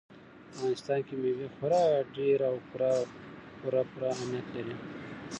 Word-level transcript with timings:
په 0.07 0.13
افغانستان 0.57 0.99
کې 1.07 1.15
مېوې 1.21 1.47
خورا 1.55 1.83
ډېر 2.17 2.39
او 2.49 2.55
پوره 3.61 3.81
پوره 3.91 4.07
اهمیت 4.15 4.45
لري. 4.55 4.75